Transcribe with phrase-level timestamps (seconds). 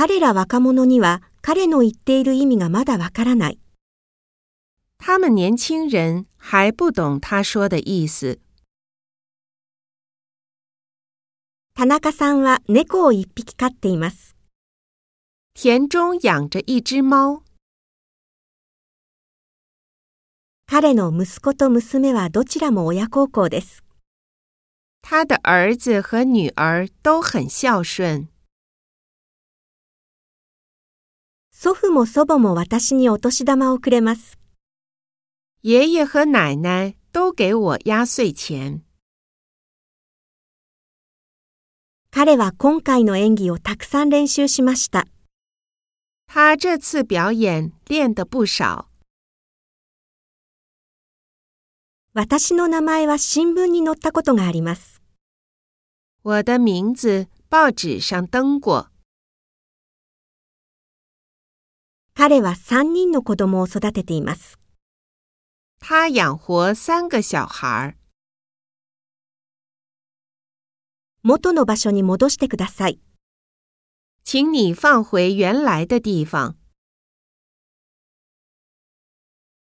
[0.00, 3.58] 彼ら若者には彼の言っている意味がまだわからない。
[4.96, 8.38] 他们年轻人还不懂他说的意思。
[11.74, 14.36] 田中さんは猫を一匹飼っています。
[15.54, 17.42] 田中养着一只猫，
[20.68, 23.82] 彼の息子と娘はどちらも親孝行です。
[25.02, 28.28] 他的儿子和女儿都很孝顺。
[31.60, 34.38] 祖父も祖母も私にお年玉をくれます。
[35.64, 38.84] 爷爷和奶奶都给我压岁钱。
[42.12, 45.08] 彼は今回の演技をたくさん練習しました。
[46.28, 48.86] 他这次表演练得不少。
[52.14, 55.02] 私の名前は新聞に載ったことがあります。
[56.22, 58.97] 我的名字报纸上登过。
[62.20, 64.58] 彼は3人の子供を育てています。
[65.80, 67.94] 他养活三个小孩。
[71.22, 72.98] 元の場所に戻してください。
[74.24, 76.56] 请你放回原来的地方。